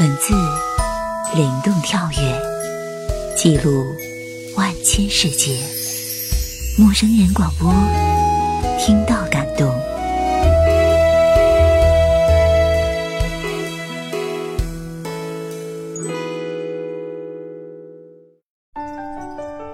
[0.00, 0.32] 文字
[1.34, 3.84] 灵动跳跃，记录
[4.56, 5.52] 万千世界。
[6.78, 7.70] 陌生人广播，
[8.78, 9.70] 听到感动。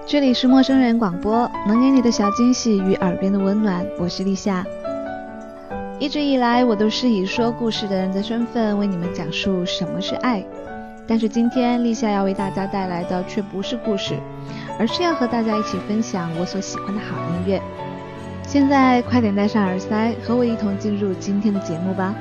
[0.05, 3.87] 这里是陌生人广播，能给你的小惊喜与耳边的温暖。
[3.97, 4.65] 我是立夏。
[5.99, 10.45] 一直以来，我都是以说故事的人的身份为你们讲述什么是爱。
[11.07, 14.15] 但是今天，立夏要为大家带来的却不是故事，
[14.77, 17.59] 而是要和大家一起分享我所喜欢的好音乐。
[18.43, 22.13] 现在，快点戴上耳塞，和我一同进入今天的节目吧。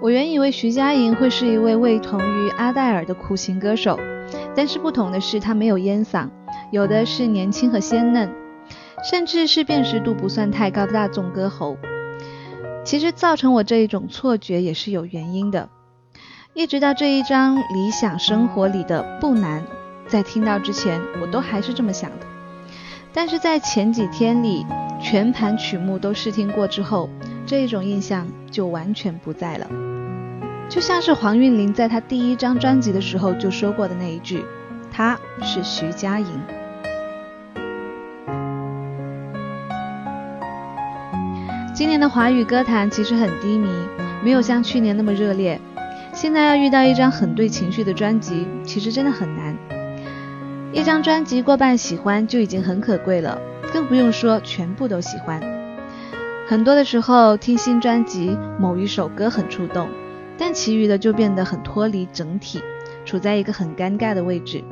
[0.00, 3.98] 我原以为徐佳莹会是一位味同于阿黛尔的苦情歌手，
[4.54, 6.28] 但是不同的是，她没有烟嗓。
[6.70, 8.30] 有的是年轻和鲜嫩，
[9.02, 11.76] 甚至是辨识度不算太高的大众歌喉。
[12.84, 15.68] 其实造成我这一种错觉也是有原因的。
[16.54, 19.64] 一直到这一张《理想生活》里的不难，
[20.06, 22.26] 在听到之前我都还是这么想的。
[23.12, 24.64] 但是在前几天里
[25.02, 27.10] 全盘曲目都试听过之后，
[27.44, 29.66] 这一种印象就完全不在了。
[30.68, 34.44] 就像是黄韵玲在她第一张专辑的时候就说过的那一句
[34.90, 36.40] ：“她是徐佳莹。”
[41.80, 43.66] 今年的华语歌坛其实很低迷，
[44.22, 45.58] 没有像去年那么热烈。
[46.12, 49.56] 现在要遇到一张很对情绪的专辑，其实真的很难。
[50.74, 53.40] 一张专辑过半喜欢就已经很可贵了，
[53.72, 55.40] 更不用说全部都喜欢。
[56.46, 59.88] 很多的时候听新专辑，某一首歌很触动，
[60.36, 62.60] 但其余的就变得很脱离整体，
[63.06, 64.62] 处在一个很尴尬的位置。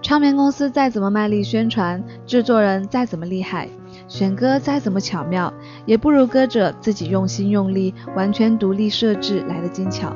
[0.00, 3.68] 唱片公司再怎么卖力宣传，制作人再怎么厉害。
[4.14, 5.52] 选歌再怎么巧妙，
[5.86, 10.14] 也不如歌者自己用心用力、完全独立设置来的精巧。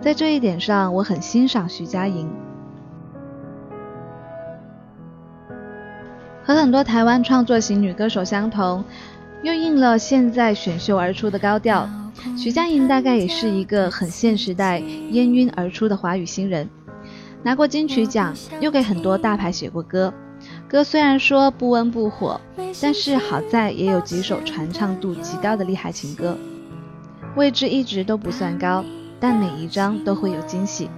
[0.00, 2.30] 在这一点上，我很欣赏徐佳莹。
[6.44, 8.84] 和很多台湾创作型女歌手相同，
[9.42, 11.90] 又应了现在选秀而出的高调，
[12.36, 14.78] 徐佳莹大概也是一个很现时代
[15.10, 16.70] 烟晕而出的华语新人。
[17.42, 20.14] 拿过金曲奖，又给很多大牌写过歌。
[20.68, 22.38] 歌虽然说不温不火，
[22.82, 26.36] 但是好在也有几首传唱度极高的厉害情歌，
[27.36, 28.84] 位置一直都不算高，
[29.18, 30.90] 但每一张都会有惊喜。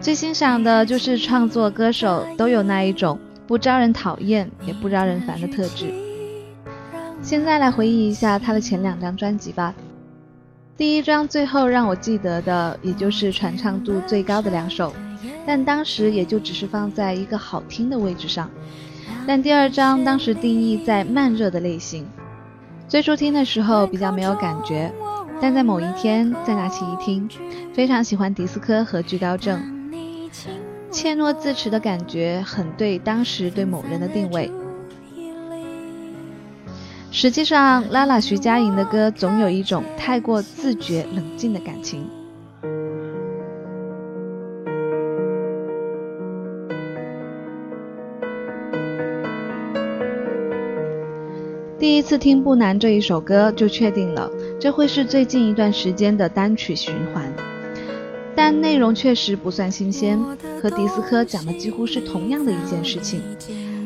[0.00, 5.94] 最欣赏的就是创作歌手都有那一种不招人讨厌也不招人烦的特质。
[7.22, 9.72] 现在来回忆一下他的前两张专辑吧，
[10.76, 14.92] 第一张最后让我记得的，也就是传唱度最高的两首。
[15.46, 18.50] 但当时也就只是放在一个好听的位置上。
[19.26, 22.06] 但第二张当时定义在慢热的类型，
[22.88, 24.92] 最初听的时候比较没有感觉，
[25.40, 27.28] 但在某一天再拿起一听，
[27.72, 29.60] 非常喜欢迪斯科和居高正，
[30.90, 34.50] 怯懦自持的感觉很对当时对某人的定位。
[37.10, 42.10] 实际上，拉拉徐佳莹的歌总有一种太过自觉冷静的感情。
[51.84, 57.30] 第一次听不难这一首歌，就确定了这会是最近一段时间的单曲循环。
[58.34, 60.18] 但内容确实不算新鲜，
[60.62, 63.20] 和迪斯科讲的几乎是同样的一件事情，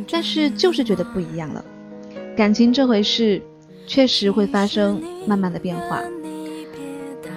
[0.09, 1.65] 但是就是觉得不一样了。
[2.37, 3.43] 感情这回事，
[3.85, 6.01] 确实会发生慢慢的变化，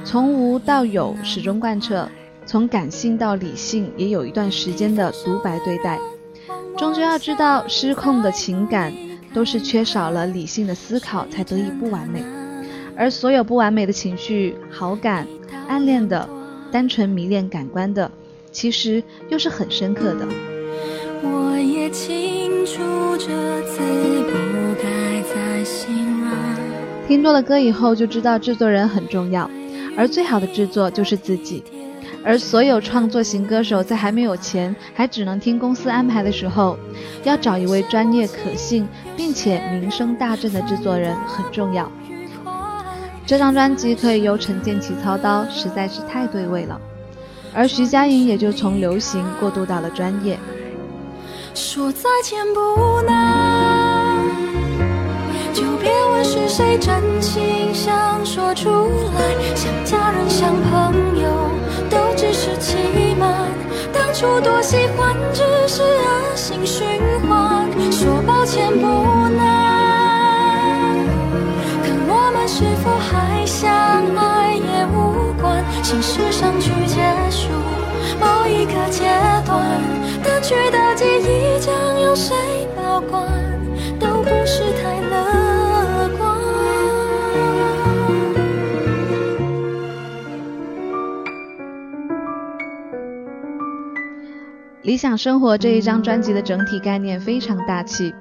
[0.03, 2.07] 从无到有始终贯彻，
[2.45, 5.97] 从感性到理性也有一段时间的独白对待，
[6.77, 8.93] 终究要知道失控的情感。
[9.33, 12.23] 都是缺少了理性的思考才得以不完美，
[12.95, 15.27] 而所有不完美的情绪，好感、
[15.67, 16.27] 暗恋的、
[16.71, 18.11] 单纯迷恋感官的，
[18.51, 20.27] 其实又是很深刻的。
[21.23, 22.81] 我也清楚
[23.17, 23.79] 这次
[24.23, 25.41] 不该再。
[27.07, 29.49] 听多了歌以后就知道制作人很重要，
[29.97, 31.61] 而最好的制作就是自己。
[32.23, 36.77] 而所有创作型歌手在还没有钱，还只能听公司安排的时候，
[37.23, 38.87] 要找一位专业、可信
[39.17, 41.91] 并且名声大振的制作人很重要。
[43.25, 46.79] 这张专辑可以由陈建奇操刀，实在是太对味了。
[47.53, 50.37] 而徐佳莹也就从流行过渡到了专业。
[51.53, 54.19] 说再见不难，
[55.53, 61.40] 就别问是谁真心想说出来，像家人，像朋友。
[62.61, 63.49] 都只是欺瞒，
[63.91, 66.85] 当初多喜欢，只是恶性循
[67.27, 67.67] 环。
[67.91, 68.85] 说抱歉不
[69.35, 70.95] 难，
[71.81, 73.67] 可我们是否还相
[74.15, 77.49] 爱也无关，心事上去结束
[78.19, 79.05] 某一个阶
[79.43, 79.81] 段，
[80.23, 82.35] 淡去的记忆将由谁
[82.75, 83.25] 保管，
[83.99, 85.40] 都不是太乐
[94.91, 98.13] 理想生活这一张专辑的整体概念非常大气。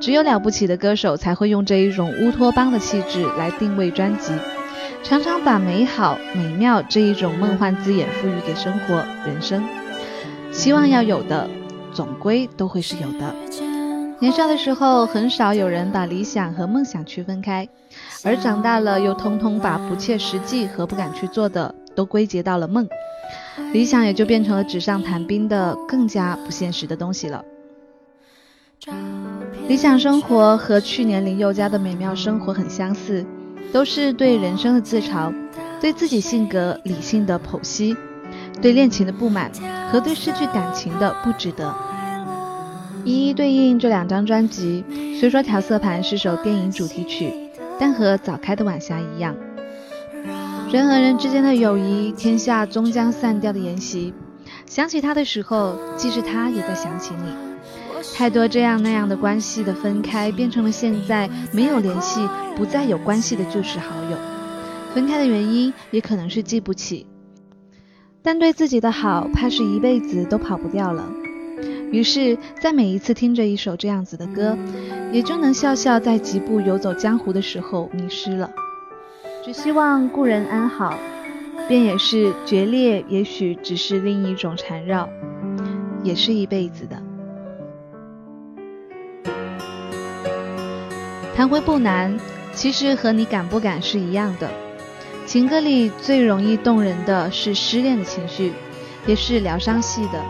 [0.00, 4.32] 只有了不起的歌手才会用这一种乌托邦的气质来定位专辑，
[5.02, 9.64] 常常把美好、美妙这一种梦幻字眼赋予给生活、人生。
[10.52, 11.50] 希望要有的，
[11.92, 13.34] 总归都会是有的。
[14.20, 17.68] 年少的时候，很少有人把理想和梦想区分开，
[18.22, 22.88] 而长大了，又通通把不切实际和不敢去做的都归结到了梦，
[23.72, 27.44] 理想也就变成了纸上谈兵的更加不现实的东西了。
[29.68, 33.24] 理想生活和去年林宥嘉的美妙生活很相似，
[33.72, 35.32] 都是对人生的自嘲，
[35.80, 37.96] 对自己性格理性的剖析，
[38.60, 39.50] 对恋情的不满
[39.90, 41.72] 和对失去感情的不值得，
[43.04, 44.84] 一一对应这两张专辑。
[45.20, 47.32] 虽说调色盘是首电影主题曲，
[47.78, 49.36] 但和早开的晚霞一样，
[50.72, 54.14] 人和人之间的友谊，天下终将散掉的筵席，
[54.64, 58.02] 想起他的时候，即使他也在想起你。
[58.14, 62.26] 太多这样那样的关系的分开，变成了现在没有联系、
[62.56, 64.16] 不再有关系的旧时好友。
[64.94, 67.06] 分开的原因也可能是记不起，
[68.22, 71.04] 但对自己的好，怕是一辈子都跑不掉了。
[71.90, 74.56] 于是，在每一次听着一首这样子的歌，
[75.12, 78.50] 也就能笑笑在疾步游走江湖的时候迷失了。
[79.44, 80.96] 只希望故人安好，
[81.66, 85.08] 便也是决裂，也许只是另一种缠绕，
[86.04, 86.96] 也是一辈子的。
[91.34, 92.16] 谈回不难，
[92.54, 94.48] 其实和你敢不敢是一样的。
[95.26, 98.52] 情歌里最容易动人的是失恋的情绪，
[99.06, 100.22] 也是疗伤系的。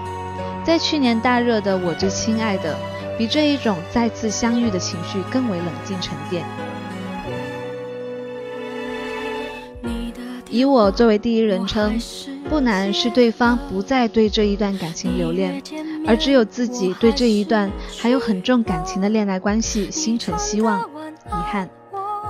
[0.65, 2.75] 在去年大热的《我最亲爱的》，
[3.19, 6.43] 比这一种再次相遇的情绪更为冷静沉淀。
[10.53, 11.99] 以我作为第一人称，
[12.51, 15.63] 不难是对方不再对这一段感情留恋。
[16.07, 21.67] 而只有自己对这一段还有很重感情的恋爱关系心存希望、遗憾，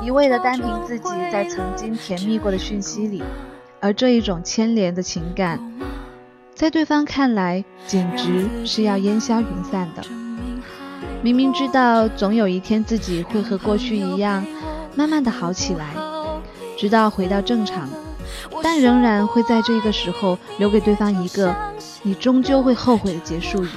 [0.05, 3.21] 一味的单凭自己在曾经甜蜜过的讯息里，
[3.81, 5.59] 而这一种牵连的情感，
[6.55, 10.05] 在对方看来简直是要烟消云散的。
[11.23, 14.47] 明明知道总有一天自己会和过去一样，
[14.95, 15.87] 慢慢的好起来，
[16.79, 17.89] 直到回到正常。
[18.63, 21.55] 但仍然会在这个时候留给对方一个
[22.03, 23.69] 你终究会后悔的结束语。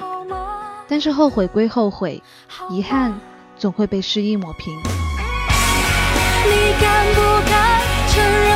[0.88, 2.22] 但是后悔归后悔，
[2.70, 3.20] 遗憾
[3.58, 4.74] 总会被失意抹平。
[6.48, 8.55] 你敢不敢承认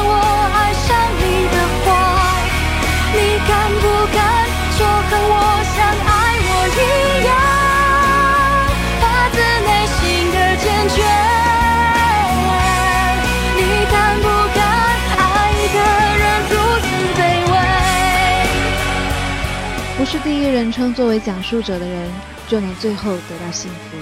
[20.12, 22.12] 是第一人称作为讲述者的人
[22.48, 23.98] 就能最后得到幸福。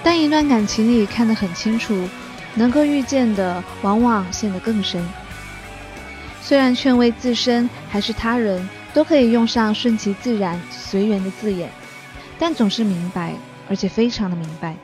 [0.00, 2.08] 但一段感情里看得很清楚，
[2.54, 5.04] 能够遇见的往往陷得更深。
[6.40, 11.68] 虽然劝慰自身还是他人都可以用上顺其自然、随缘的字眼，
[12.38, 13.34] 但总是明白，
[13.68, 14.76] 而且非常的明白，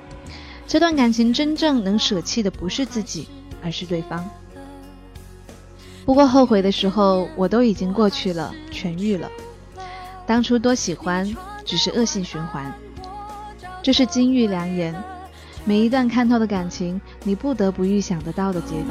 [0.67, 3.29] 这段感情真正能舍弃的不是自己，
[3.63, 4.29] 而是对方。
[6.05, 9.31] 不过后悔的时候，我都已经过去了，痊愈了。
[10.31, 11.29] 当初多喜欢，
[11.65, 12.73] 只是恶性循环。
[13.83, 14.95] 这是金玉良言。
[15.65, 18.85] 每一段看透的感情，你不得不预想得到的结局。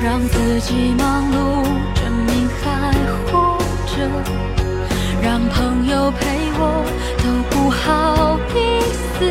[0.00, 1.64] 让自己忙碌，
[1.96, 2.92] 证明还
[3.26, 4.08] 活着。
[5.20, 6.24] 让朋友陪
[6.56, 6.84] 我，
[7.18, 8.80] 都不好意
[9.18, 9.24] 思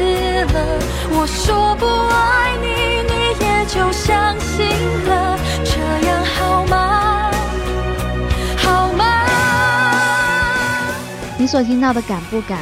[0.54, 0.80] 了。
[1.12, 2.68] 我说不爱你，
[3.08, 4.68] 你也就相信
[5.08, 5.40] 了。
[5.64, 6.95] 这样好吗？
[11.46, 12.58] 你所听到的敢不敢，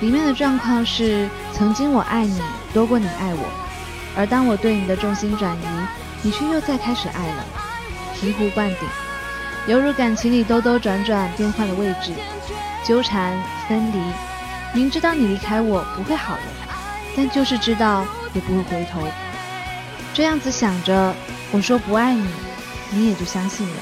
[0.00, 2.40] 里面的状况是：曾经我爱你
[2.72, 3.44] 多过你爱我，
[4.16, 5.66] 而当我对你的重心转移，
[6.22, 7.44] 你却又再开始爱了，
[8.18, 8.88] 醍醐灌顶，
[9.66, 12.14] 犹如感情里兜兜转转变换了位置，
[12.86, 13.36] 纠缠
[13.68, 13.98] 分离，
[14.72, 16.42] 明知道你离开我不会好了，
[17.14, 19.02] 但就是知道也不会回头，
[20.14, 21.14] 这样子想着，
[21.52, 22.26] 我说不爱你，
[22.92, 23.76] 你也就相信了，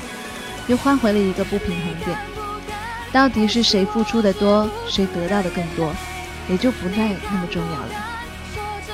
[0.67, 2.19] 又换回了一个不平衡点。
[3.13, 5.93] 到底是谁付出的多，谁得到的更多，
[6.49, 7.89] 也就不再那么重要了。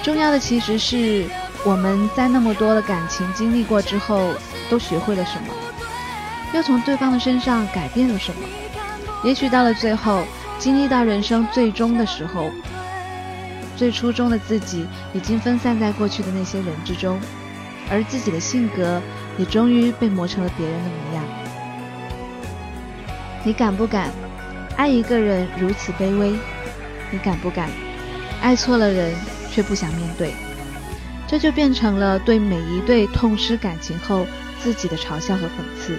[0.02, 1.24] 重要的其实是
[1.64, 4.34] 我们在那么多的感情经历过之后，
[4.70, 5.48] 都学会了什么？
[6.52, 8.40] 又从对方的身上改变了什么？
[9.24, 10.22] 也许到了最后，
[10.58, 12.50] 经历到人生最终的时候，
[13.76, 17.18] 最初中的自己已经分散在过去的那些人之中，
[17.90, 19.02] 而自己的性格
[19.36, 21.24] 也终于被磨成了别人的模样。
[23.44, 24.10] 你敢不敢
[24.76, 26.32] 爱一个人如此卑微？
[27.10, 27.68] 你敢不敢
[28.40, 29.14] 爱错了人
[29.50, 30.32] 却不想面对？
[31.26, 34.26] 这就变成了对每一对痛失感情后
[34.60, 35.98] 自己的嘲笑和讽刺。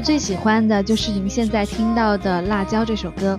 [0.00, 3.38] 最喜欢的就是您现在听到的《辣椒》这首歌，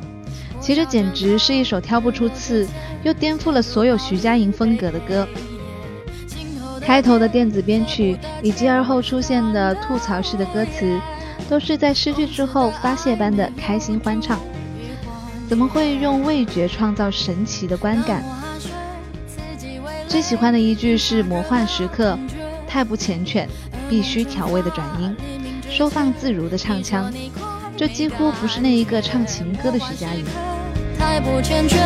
[0.60, 2.68] 其实简直是一首挑不出刺，
[3.04, 5.28] 又颠覆了所有徐佳莹风格的歌。
[6.80, 11.00] 开头的电子编曲以及而后出现的吐槽式的歌词，
[11.50, 14.40] 都是在失去之后发泄般的开心欢唱。
[15.48, 18.24] 怎么会用味觉创造神奇的观感？
[20.08, 22.18] 最喜欢的一句是“魔幻时刻”，
[22.68, 23.46] 太不缱绻，
[23.90, 25.16] 必须调味的转音。
[25.72, 27.12] 收放自如的唱腔，
[27.78, 30.26] 这几乎不是那一个唱情歌的徐佳莹。
[31.00, 31.80] 太不健全，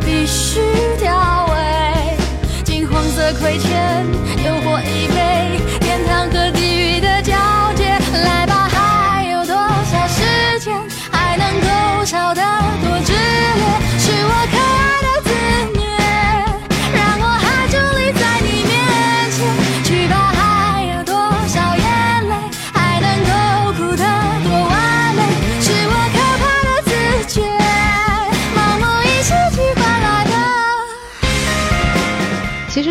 [0.00, 0.60] 必须
[0.98, 2.16] 调味。
[2.64, 4.06] 金黄色亏欠，
[4.44, 7.34] 诱惑一杯，天堂和地狱的交
[7.76, 7.84] 界。
[8.24, 8.46] 来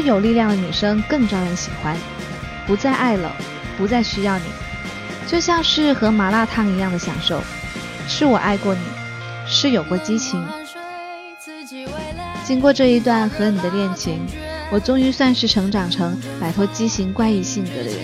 [0.07, 1.95] 有力量的女生更招人喜欢。
[2.65, 3.31] 不再爱了，
[3.77, 4.45] 不再需要你，
[5.27, 7.41] 就像是喝麻辣烫一样的享受。
[8.07, 8.81] 是我爱过你，
[9.45, 10.43] 是有过激情。
[12.43, 14.25] 经过这一段和你的恋情，
[14.71, 17.95] 我终于算是成长成摆脱畸形怪异性格的人。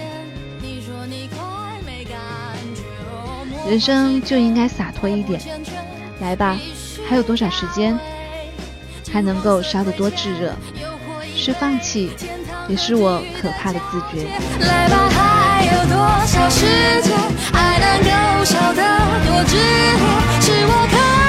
[3.67, 5.41] 人生就应该洒脱一点。
[6.19, 6.57] 来吧，
[7.07, 7.97] 还有多少时间？
[9.11, 10.53] 还能够烧得多炙热？
[11.43, 12.09] 是放弃，
[12.69, 14.23] 也是我可怕的自觉。
[14.65, 16.65] 来吧，还有多少时
[17.01, 17.11] 间？
[17.51, 18.81] 爱能够笑得
[19.25, 19.59] 多炽烈？
[20.39, 21.22] 是我可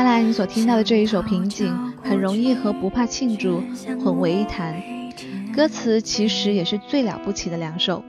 [0.00, 1.70] 下来你所听到的这一首《瓶颈》，
[2.08, 3.60] 很容易和《不怕庆祝》
[4.02, 4.74] 混为一谈。
[5.54, 7.98] 歌词其实也是最了不起的两首。《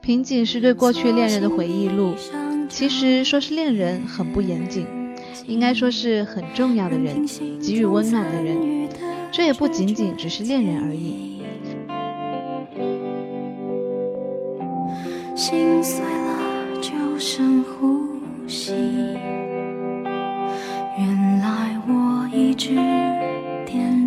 [0.00, 2.14] 瓶颈》是对过去恋人的回忆录，
[2.70, 4.86] 其实说是恋人很不严谨，
[5.46, 7.26] 应该说是很重要的人，
[7.60, 8.88] 给予温暖的人。
[9.30, 11.42] 这也不仅仅只是恋人而已。
[15.36, 18.08] 心碎了就深呼
[18.48, 18.72] 吸。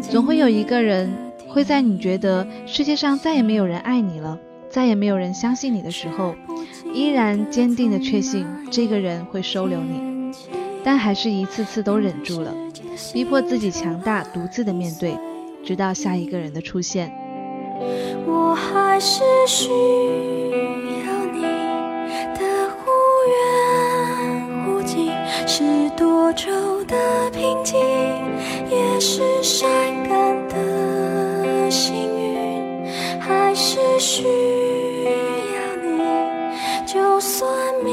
[0.09, 1.11] 总会有一个人
[1.47, 4.37] 会在你觉得世界上再也没有人爱你了，
[4.69, 6.35] 再也没有人相信你的时候，
[6.93, 10.31] 依然坚定的确信这个人会收留你，
[10.83, 12.53] 但还是一次次都忍住了，
[13.11, 15.17] 逼迫自己强大，独自的面对，
[15.65, 17.11] 直到下一个人的出现。
[18.25, 22.91] 我还是需要你的忽
[23.31, 25.11] 远忽近，
[25.47, 26.51] 是多愁
[26.85, 27.79] 的平静，
[29.05, 29.67] 是善
[30.07, 34.23] 感的幸运，还是需
[35.03, 35.99] 要你。
[36.87, 37.45] 就算
[37.83, 37.91] 明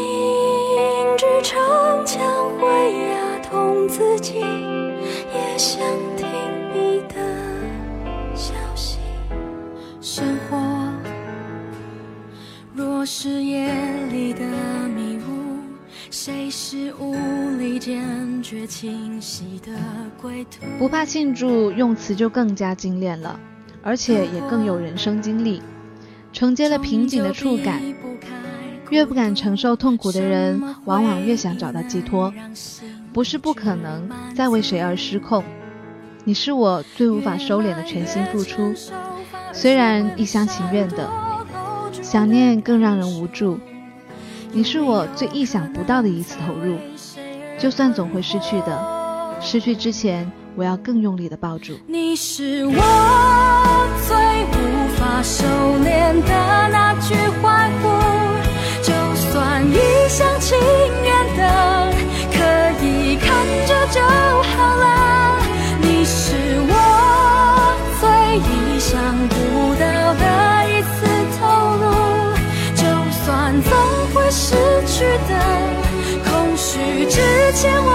[1.18, 1.58] 知逞
[2.06, 2.22] 强
[2.60, 2.68] 会
[3.08, 5.82] 压痛自己，也想
[6.16, 6.28] 听
[6.72, 7.16] 你的
[8.36, 9.00] 消息。
[10.00, 10.56] 生活
[12.72, 13.68] 若是夜
[14.12, 14.42] 里的，
[16.22, 17.16] 谁是无
[17.56, 19.72] 力坚决清晰的
[20.20, 20.66] 归途？
[20.78, 23.40] 不怕庆祝用词就更加精炼了，
[23.82, 25.62] 而且也更有人生经历，
[26.30, 27.80] 承接了瓶颈的触感。
[28.90, 32.30] 越不敢承受痛苦的人，往往越想找到寄托。
[33.14, 35.42] 不是不可能再为谁而失控。
[36.24, 38.74] 你是我最无法收敛的全心付出，
[39.54, 41.08] 虽然一厢情愿的，
[42.02, 43.58] 想念更让人无助。
[44.52, 46.76] 你是我最意想不到的一次投入，
[47.56, 51.78] 就算总会失去的，失去之前，我要更用力的抱住。
[51.86, 52.72] 你是我
[54.08, 54.16] 最
[54.50, 55.44] 无法收
[55.84, 57.88] 敛的那句欢呼，
[58.82, 58.92] 就
[59.30, 59.78] 算一
[60.08, 60.58] 厢情
[76.24, 77.20] 空虚之
[77.54, 77.90] 前我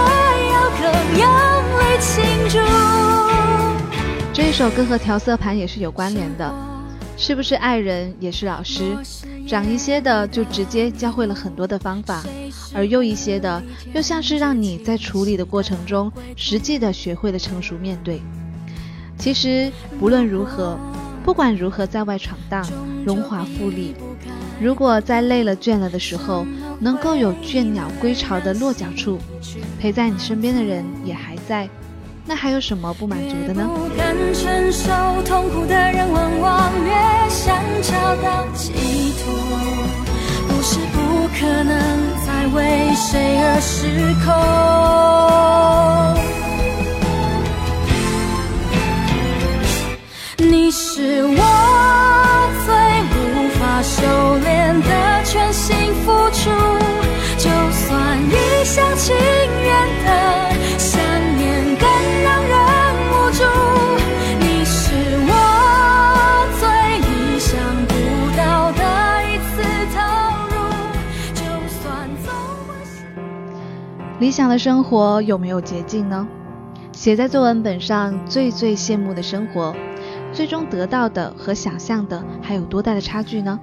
[0.52, 0.84] 要更
[1.18, 1.24] 用
[1.78, 2.14] 力庆
[2.48, 2.58] 祝。
[4.32, 6.52] 这一首歌和调色盘也是有关联的，
[7.16, 8.96] 是不是爱人也是老师？
[9.46, 12.24] 长一些的就直接教会了很多的方法，
[12.74, 13.62] 而幼一些的
[13.94, 18.20] 又像是让你在处理的过程中实际的学会了成熟面对。
[19.16, 19.70] 其实
[20.00, 20.76] 不论如何，
[21.24, 22.66] 不管如何在外闯荡，
[23.04, 23.94] 荣华富丽，
[24.58, 26.46] 如果在累了倦了的时候，
[26.80, 29.18] 能够有倦鸟归巢的落脚处，
[29.78, 31.68] 陪在你身边的人也还在，
[32.24, 33.68] 那还有什么不满足的呢？
[33.74, 34.90] 不敢承受
[35.24, 36.90] 痛苦的人，往往越
[37.28, 38.72] 想找到寄
[39.22, 39.34] 托。
[40.48, 41.70] 不是不可能
[42.26, 44.32] 再为谁而失控。
[50.38, 51.36] 你是我
[74.18, 76.26] 理想的生活有没有捷径呢？
[76.92, 79.74] 写在作文本上最最羡慕的生活，
[80.32, 83.60] 最终得到的和想象的还有多大的差距呢？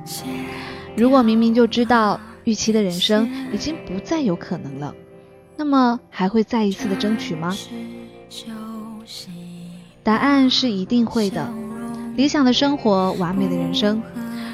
[0.96, 4.94] 如果明明就知道预期的人生已经不再有可能了，
[5.58, 7.52] 那么还会再一次的争取吗？
[10.04, 11.52] 答案是一定会的。
[12.16, 14.04] 理想的生活，完美的人生，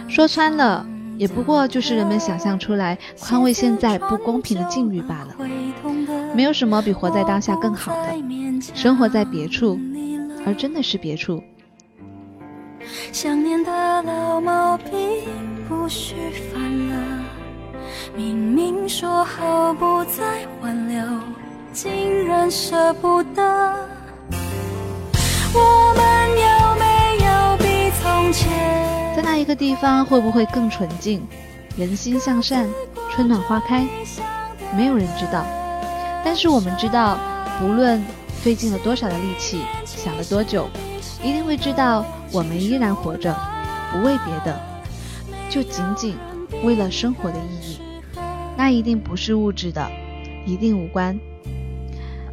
[0.07, 0.87] 说穿了，
[1.19, 5.35] 也不过就是人们想象出来宽慰现在不公平的境遇罢了。
[6.33, 8.13] 没有什么比活在当下更好的。
[8.73, 9.77] 生活在别处，
[10.45, 11.43] 而真的是别处。
[13.11, 14.93] 想念的老毛病
[15.67, 16.15] 不许
[16.53, 17.25] 犯了，
[18.15, 21.03] 明明说好不再挽留，
[21.73, 23.75] 竟然舍不得。
[25.53, 26.45] 我们有
[26.79, 26.85] 没
[27.25, 29.08] 有比从前？
[29.19, 31.21] 在那一个地方，会不会更纯净？
[31.75, 32.69] 人心向善，
[33.11, 33.85] 春暖花开，
[34.73, 35.45] 没有人知道。
[36.23, 37.19] 但是我们知道，
[37.59, 38.01] 不论
[38.41, 40.69] 费尽了多少的力气，想了多久，
[41.21, 43.37] 一定会知道我们依然活着，
[43.91, 44.57] 不为别的，
[45.49, 46.15] 就仅仅
[46.63, 47.81] 为了生活的意义。
[48.55, 49.85] 那一定不是物质的，
[50.45, 51.19] 一定无关。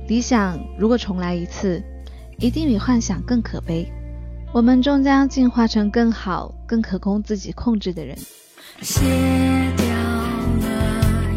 [0.07, 1.83] 理想如果重来一次，
[2.39, 3.93] 一定比幻想更可悲。
[4.53, 8.17] 我们终将进化成更好、更可供自己控制的人。
[8.81, 9.05] 卸
[9.77, 10.69] 掉了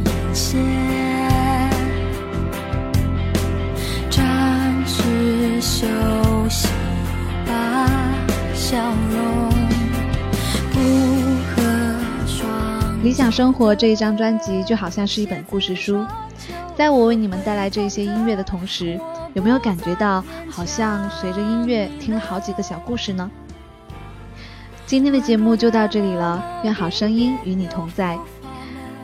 [0.05, 0.63] 眼线，
[4.09, 5.85] 暂时休
[6.49, 6.67] 息
[7.45, 7.89] 吧，
[8.53, 8.77] 笑
[9.11, 9.49] 容
[10.71, 10.79] 不
[11.49, 11.61] 和
[12.25, 16.05] 双理想生活这一张专辑就好像是一本故事书，
[16.77, 18.97] 在我为你们带来这些音乐的同时，
[19.39, 20.21] 有没有感觉到
[20.51, 23.31] 好像随着音乐听了好几个小故事呢？
[24.85, 28.19] 今天的节目就到这里了，愿好声音与你同在。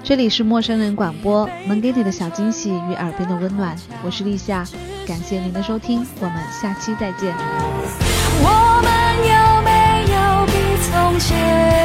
[0.04, 3.78] 这里是陌生人广播，能给你的小惊喜与耳边的温暖。
[4.04, 4.66] 我是立夏，
[5.08, 7.34] 感谢您的收听，我们下期再见。
[8.42, 8.92] 我们
[9.32, 10.52] 有没有比
[10.84, 11.85] 从前